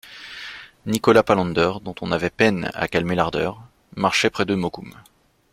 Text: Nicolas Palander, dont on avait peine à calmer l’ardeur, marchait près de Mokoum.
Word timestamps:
Nicolas 0.87 1.21
Palander, 1.21 1.73
dont 1.83 1.93
on 2.01 2.11
avait 2.11 2.31
peine 2.31 2.71
à 2.73 2.87
calmer 2.87 3.13
l’ardeur, 3.13 3.61
marchait 3.95 4.31
près 4.31 4.45
de 4.45 4.55
Mokoum. 4.55 4.95